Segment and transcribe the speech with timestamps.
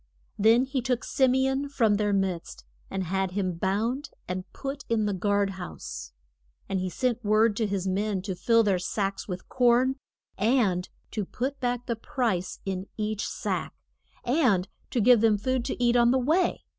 [0.39, 4.83] Then he took Sim e on from their midst, and had him bound, and put
[4.89, 6.11] in the guard house.
[6.67, 9.97] And he sent word to his men to fill their sacks with corn,
[10.39, 13.75] and to put back the price in each sack,
[14.25, 16.63] and to give them food to eat on the way.